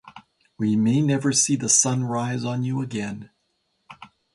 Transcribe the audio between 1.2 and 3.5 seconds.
see the sun rise on you again.